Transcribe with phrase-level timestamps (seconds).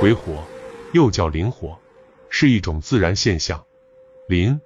[0.00, 0.42] 鬼火
[0.94, 1.78] 又叫磷火，
[2.30, 3.62] 是一种自然现象。
[4.28, 4.58] 磷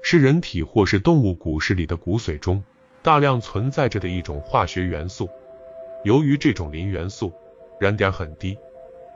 [0.00, 2.62] 是人体或是动物骨质里的骨髓中
[3.02, 5.28] 大量存在着的一种化学元素。
[6.04, 7.32] 由于这种磷元素
[7.80, 8.56] 燃点很低，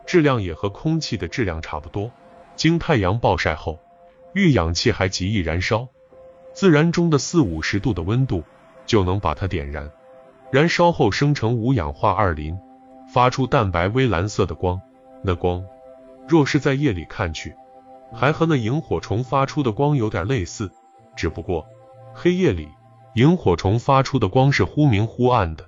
[0.04, 2.10] 质量也和空气的质量差不多，
[2.56, 3.78] 经太阳暴晒后，
[4.34, 5.86] 遇氧气还极易燃烧。
[6.52, 8.42] 自然中的四五十度的温度
[8.86, 9.88] 就能把它点燃，
[10.50, 12.58] 燃烧后生成五氧化二磷，
[13.14, 14.82] 发出淡白微蓝色的光。
[15.22, 15.64] 那光
[16.28, 17.54] 若是在夜里看去，
[18.12, 20.70] 还和那萤火虫发出的光有点类似，
[21.16, 21.66] 只不过
[22.14, 22.68] 黑夜里
[23.14, 25.66] 萤火虫发出的光是忽明忽暗的，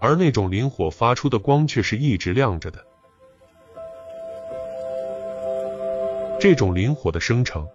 [0.00, 2.84] 而那种磷火发出的光却是一直亮着的。
[6.40, 7.66] 这种磷火的生成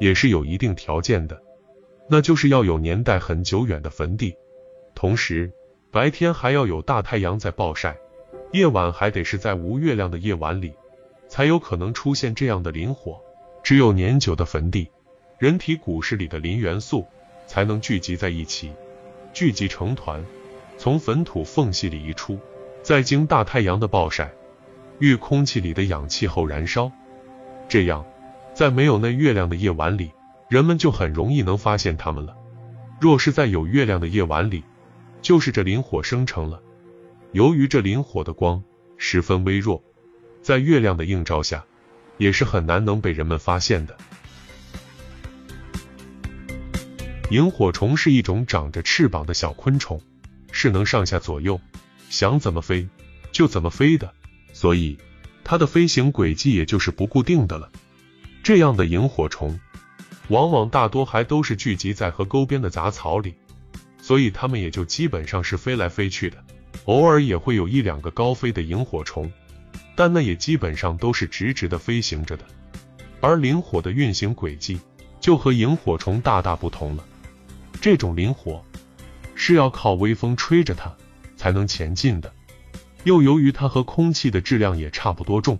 [0.00, 1.40] 也是有一定条件的。
[2.08, 4.34] 那就是要有年代很久远的坟地，
[4.94, 5.52] 同时
[5.90, 7.96] 白天还要有大太阳在暴晒，
[8.52, 10.72] 夜晚还得是在无月亮的夜晚里，
[11.28, 13.20] 才有可能出现这样的磷火。
[13.62, 14.88] 只有年久的坟地，
[15.38, 17.06] 人体骨质里的磷元素
[17.46, 18.70] 才能聚集在一起，
[19.32, 20.24] 聚集成团，
[20.78, 22.38] 从坟土缝隙里移出，
[22.82, 24.32] 再经大太阳的暴晒，
[25.00, 26.90] 遇空气里的氧气后燃烧。
[27.68, 28.06] 这样，
[28.54, 30.10] 在没有那月亮的夜晚里。
[30.48, 32.36] 人们就很容易能发现它们了。
[33.00, 34.62] 若是在有月亮的夜晚里，
[35.20, 36.62] 就是这磷火生成了。
[37.32, 38.62] 由于这磷火的光
[38.96, 39.82] 十分微弱，
[40.42, 41.64] 在月亮的映照下，
[42.18, 43.96] 也是很难能被人们发现的。
[47.30, 50.00] 萤火虫是一种长着翅膀的小昆虫，
[50.52, 51.60] 是能上下左右，
[52.08, 52.88] 想怎么飞
[53.32, 54.12] 就怎么飞的，
[54.52, 54.96] 所以
[55.44, 57.70] 它的飞行轨迹也就是不固定的了。
[58.42, 59.58] 这样的萤火虫。
[60.28, 63.36] 往往大多还都是聚集在河沟边的杂草里，
[64.02, 66.44] 所以它们也就基本上是飞来飞去的。
[66.84, 69.30] 偶尔也会有一两个高飞的萤火虫，
[69.94, 72.44] 但那也基本上都是直直的飞行着的。
[73.20, 74.78] 而磷火的运行轨迹
[75.20, 77.04] 就和萤火虫大大不同了。
[77.80, 78.62] 这种磷火
[79.34, 80.94] 是要靠微风吹着它
[81.36, 82.32] 才能前进的，
[83.04, 85.58] 又由于它和空气的质量也差不多重，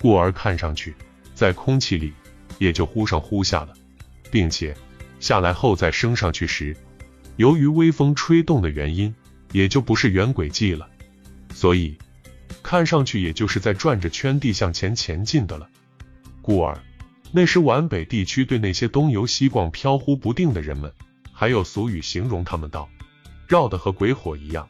[0.00, 0.94] 故而看上去
[1.34, 2.12] 在空气里
[2.58, 3.74] 也就忽上忽下了。
[4.30, 4.74] 并且
[5.20, 6.76] 下来后再升上去时，
[7.36, 9.14] 由于微风吹动的原因，
[9.52, 10.88] 也就不是圆轨迹了，
[11.54, 11.96] 所以
[12.62, 15.68] 看上去也就是在转着圈地向前前进的了。
[16.40, 16.76] 故而，
[17.30, 20.92] 那时皖北地区对那些东游西逛、飘忽不定的人们，
[21.32, 22.88] 还有俗语形容他们道
[23.46, 24.68] ：“绕的和鬼火一样。”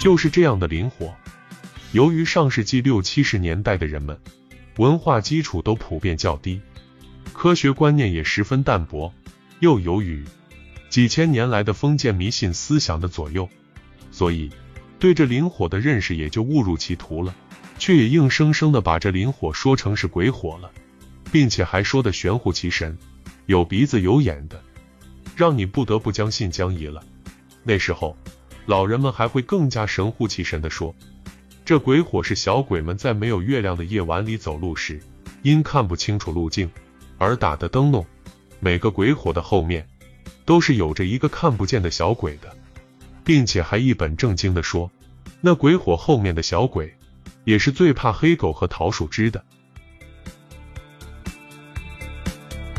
[0.00, 1.14] 就是这样的灵活。
[1.92, 4.18] 由于上世纪六七十年代的人们。
[4.78, 6.60] 文化基础都普遍较低，
[7.32, 9.12] 科学观念也十分淡薄，
[9.58, 10.24] 又由于
[10.90, 13.48] 几千年来的封建迷信思想的左右，
[14.10, 14.50] 所以
[14.98, 17.34] 对这灵火的认识也就误入歧途了，
[17.78, 20.70] 却也硬生生的把这灵火说成是鬼火了，
[21.30, 22.96] 并且还说的玄乎其神，
[23.46, 24.62] 有鼻子有眼的，
[25.36, 27.04] 让你不得不将信将疑了。
[27.62, 28.16] 那时候，
[28.66, 30.94] 老人们还会更加神乎其神的说。
[31.64, 34.98] 这鬼火是小鬼们在没有月亮的夜晚里走路时，
[35.42, 36.70] 因看不清楚路径
[37.18, 38.06] 而打的灯笼。
[38.58, 39.86] 每个鬼火的后面
[40.48, 42.56] 都是有着一个看不见的小鬼的，
[43.22, 44.90] 并且还一本正经的说，
[45.42, 46.96] 那鬼火后面的小鬼
[47.44, 49.44] 也是最怕黑狗和桃树枝的。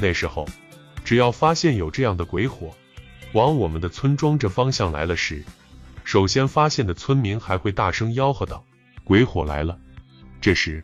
[0.02, 0.48] 那时候，
[1.06, 2.76] 只要发现有这样的鬼火
[3.34, 5.46] 往我们的村庄这方向来了时，
[6.04, 8.66] 首先发现的村民还会大声吆喝道。
[9.04, 9.78] 鬼火来了，
[10.42, 10.84] 这时，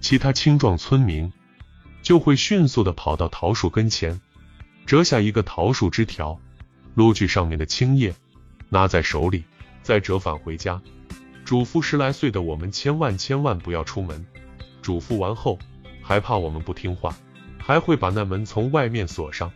[0.00, 1.30] 其他青壮村民
[2.00, 4.18] 就会迅速的跑到桃树跟前，
[4.86, 6.38] 折下一个桃树枝条，
[6.94, 8.14] 撸去上面的青叶，
[8.68, 9.44] 拿在手里，
[9.82, 10.80] 再折返回家，
[11.44, 14.24] 嘱咐十来岁的我们千万千万不要出门。
[14.80, 15.58] 嘱咐完后，
[16.02, 17.16] 还怕我们不听话，
[17.58, 19.50] 还会把那门从外面锁上，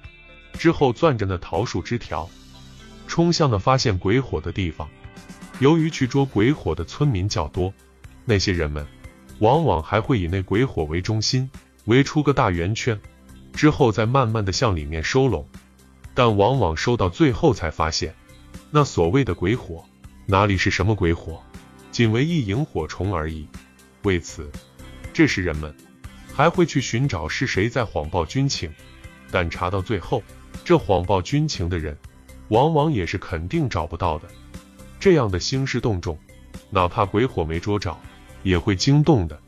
[0.54, 2.28] 之后攥着那桃树枝条，
[3.06, 4.88] 冲向了发现鬼火的地方。
[5.58, 7.72] 由于去捉鬼火的村民较多。
[8.28, 8.84] 那些人们
[9.38, 11.48] 往往还会以那鬼火为中心
[11.84, 13.00] 围出个大圆圈，
[13.56, 15.48] 之后再慢慢的向里面收拢，
[16.14, 18.14] 但往往收到最后才发现，
[18.70, 19.82] 那所谓的鬼火
[20.26, 21.42] 哪里是什么鬼火，
[21.90, 23.48] 仅为一萤火虫而已。
[24.02, 24.48] 为此，
[25.12, 25.74] 这时人们
[26.32, 28.70] 还会去寻找是谁在谎报军情，
[29.30, 30.22] 但查到最后，
[30.62, 31.96] 这谎报军情的人
[32.48, 34.28] 往往也是肯定找不到的。
[35.00, 36.18] 这样的兴师动众，
[36.70, 37.96] 哪怕鬼火没捉着。
[38.42, 39.40] 也会惊动的，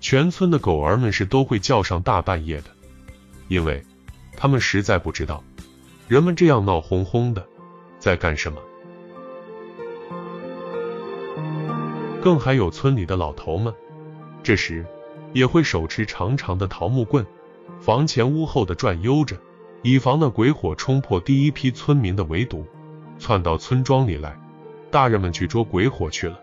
[0.00, 2.64] 全村的狗儿们是都会叫上大半夜的，
[3.50, 3.82] 因为
[4.36, 5.42] 他们实在不知道
[6.06, 7.44] 人们这样闹哄哄的
[7.98, 8.62] 在干什么。
[12.22, 13.74] 更还有村里的老头们。
[14.42, 14.86] 这时
[15.32, 17.26] 也会手持长长的桃木棍，
[17.80, 19.36] 房前屋后的转悠着，
[19.82, 22.64] 以防那鬼火冲破第一批村民的围堵，
[23.18, 24.38] 窜到村庄里来。
[24.92, 26.38] 大人们去捉鬼火去了。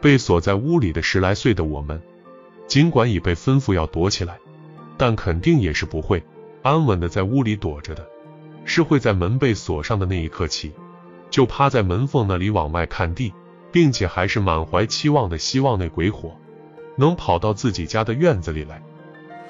[0.00, 2.00] 被锁在屋里的十来岁的我们，
[2.68, 4.38] 尽管已被吩咐要躲起来，
[4.98, 6.22] 但肯定也是不会
[6.62, 8.06] 安稳的在屋里躲着的，
[8.64, 10.72] 是会在门被锁上的那一刻起，
[11.30, 13.32] 就趴在门缝那里往外看地，
[13.70, 16.36] 并且还是满怀期望的希望那鬼火
[16.96, 18.82] 能跑到自己家的院子里来，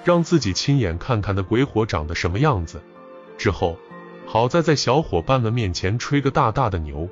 [0.05, 2.83] 让自己亲眼看看那鬼火长得什么样子，
[3.39, 3.77] 之后
[4.27, 7.09] 好在在小伙伴们面前吹个大大的牛。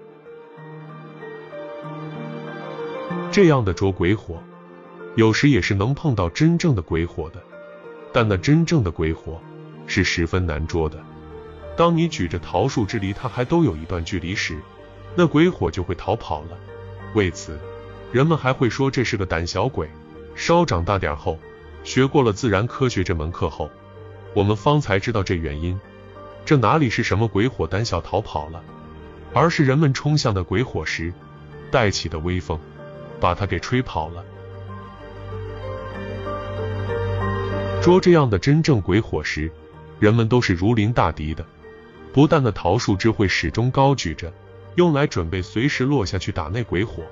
[3.32, 4.42] 这样的捉鬼火，
[5.14, 7.42] 有时也是能碰到真正的鬼火的，
[8.16, 9.38] 但那真正的鬼火
[9.86, 10.98] 是十分难捉的。
[11.76, 14.58] 当你举着桃树枝离它还都有一段距离时，
[15.14, 16.56] 那鬼火就会逃跑了。
[17.12, 17.60] 为此，
[18.12, 19.86] 人们还会说这是个胆小鬼。
[20.34, 21.38] 稍长大点后，
[21.84, 23.70] 学过了自然科学这门课后，
[24.32, 25.78] 我们方才知道这原因。
[26.46, 28.64] 这哪里是什么鬼火胆小逃跑了，
[29.34, 31.12] 而是人们冲向那鬼火时
[31.70, 32.58] 带起的微风。
[33.20, 34.24] 把它给吹跑了。
[37.86, 39.48] 捉这样的真正鬼火时，
[40.00, 41.46] 人们都是如临大敌的。
[42.12, 44.32] 不但那桃树枝会始终高举着，
[44.74, 47.04] 用来准备随时落下去打那鬼火，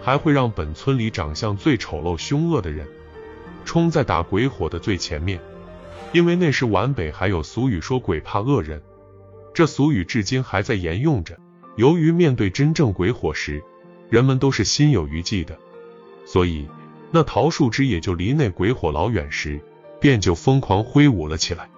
[0.00, 2.86] 还会让本村里长相最丑陋凶恶的人
[3.64, 5.40] 冲在打鬼火的最前面。
[6.12, 8.80] 因为那时皖北还有俗语说“鬼怕恶人”，
[9.52, 11.36] 这俗语至今还在沿用着。
[11.74, 13.60] 由于面对真正鬼火时，
[14.08, 15.58] 人们都是心有余悸的，
[16.24, 16.68] 所以
[17.10, 19.60] 那桃树枝也就离那鬼火老远时，
[20.02, 21.70] 便就疯狂挥舞了起来，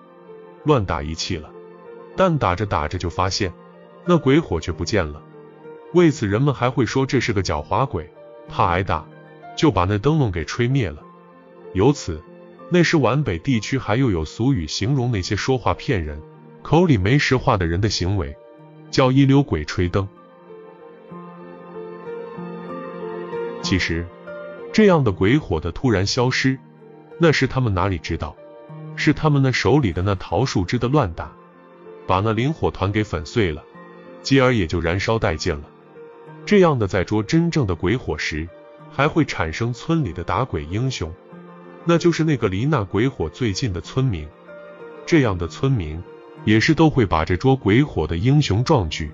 [0.65, 1.50] 乱打一气了。
[2.17, 3.53] 但打着打着就发现
[4.06, 5.23] 那鬼火却不见了，
[5.93, 8.11] 为此人们还会说这是个狡猾鬼，
[8.49, 9.06] 怕挨打，
[9.59, 11.03] 就把那灯笼给吹灭了。
[11.75, 12.23] 由此，
[12.71, 16.19] 那时皖北地区还又有俗语形容那些说话骗人、
[16.62, 18.35] 口里没实话的人的行为，
[18.91, 20.09] 叫一溜鬼吹灯。
[23.61, 24.06] 其实，
[24.73, 26.59] 这样的鬼火的突然消失，
[27.19, 28.37] 那是他们哪里知道，
[28.96, 31.32] 是他们那手里的那桃树枝的乱打，
[32.06, 33.62] 把那灵火团给粉碎了，
[34.22, 35.64] 继而也就燃烧殆尽了。
[36.46, 38.49] 这样的在捉真正的鬼火时，
[38.93, 41.12] 还会产生村里的打鬼英雄，
[41.84, 44.28] 那就是那个离那鬼火最近的村民。
[45.06, 46.02] 这样的村民，
[46.44, 49.10] 也是都会把这捉鬼火的英雄壮举，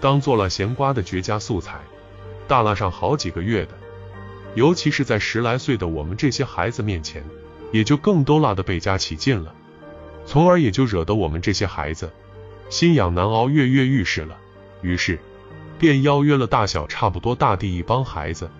[0.00, 1.80] 当做了闲瓜的绝佳素材。
[2.46, 3.72] 大拉上好几个月的，
[4.54, 7.24] 尤其是在十来岁的我们这些孩子面前，
[7.72, 9.54] 也就更都辣得倍加起劲了，
[10.26, 12.12] 从而也就惹得我们这些孩子
[12.68, 14.36] 心痒难熬，跃跃欲试了。
[14.82, 15.18] 于是
[15.78, 18.50] 便邀约了大小差不多大地一帮孩子，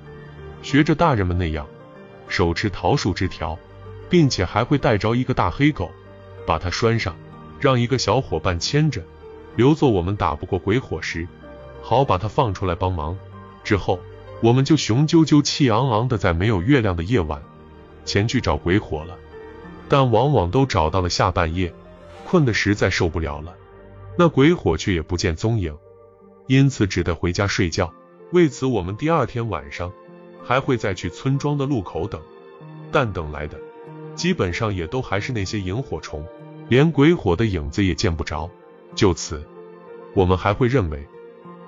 [0.63, 1.67] 学着大人们那样，
[2.29, 3.59] 手持桃树枝条，
[4.09, 5.91] 并且还会带着一个大黑狗，
[6.47, 7.15] 把它拴上，
[7.61, 9.03] 让一个小伙伴牵着，
[9.57, 11.29] 留作我们打不过鬼火时，
[11.83, 13.17] 好把它放出来帮忙。
[13.63, 14.01] 之后，
[14.43, 17.41] 我们就雄赳赳、气昂昂的在没有月亮的夜晚
[18.05, 19.17] 前去找鬼火了。
[19.89, 21.73] 但往往都找到了下半夜，
[22.25, 23.55] 困得实在受不了了，
[24.17, 25.77] 那鬼火却也不见踪影，
[26.47, 27.93] 因此只得回家睡觉。
[28.33, 29.93] 为此，我们第二天晚上
[30.43, 32.21] 还会再去村庄的路口等，
[32.91, 33.59] 但等来的
[34.15, 36.27] 基本上也都还是那些萤火虫，
[36.69, 38.49] 连鬼火的影子也见不着。
[38.95, 39.47] 就此，
[40.15, 41.07] 我们还会认为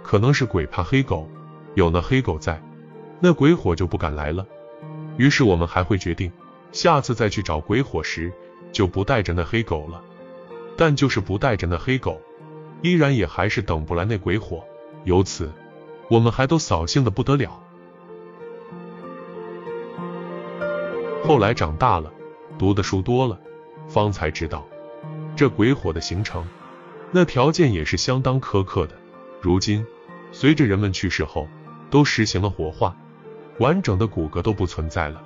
[0.02, 1.28] 可能是鬼怕黑狗。
[1.74, 2.62] 有那黑狗在，
[3.20, 4.46] 那鬼火就不敢来了。
[5.16, 6.30] 于是我们还会决定，
[6.72, 8.32] 下次再去找鬼火时，
[8.72, 10.02] 就不带着那黑狗了。
[10.76, 12.20] 但就是不带着那黑狗，
[12.82, 14.64] 依然也还是等不来那鬼火。
[15.04, 15.52] 由此，
[16.08, 17.60] 我们还都扫兴的不得了。
[21.22, 22.12] 后来长大了，
[22.58, 23.38] 读的书多了，
[23.88, 24.66] 方才知道，
[25.36, 26.44] 这鬼火的形成，
[27.12, 28.94] 那条件也是相当苛刻的。
[29.40, 29.86] 如今，
[30.32, 31.46] 随着人们去世后，
[31.94, 32.96] 都实行了火化，
[33.60, 35.22] 完整的骨骼都不存在了，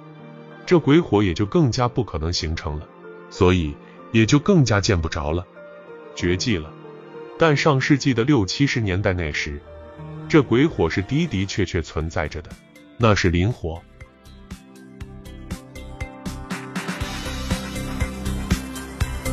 [0.66, 2.86] 这鬼火也就更加不可能形成了，
[3.30, 3.74] 所以
[4.12, 5.46] 也就更加见不着了，
[6.14, 6.70] 绝迹了。
[7.38, 9.58] 但上世纪的六七十年代那时，
[10.28, 12.50] 这鬼火是的的确确存在着的，
[12.98, 13.80] 那是灵火。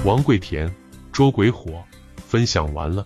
[0.06, 0.74] 王贵田
[1.12, 1.84] 捉鬼火，
[2.15, 3.06] 分享完了。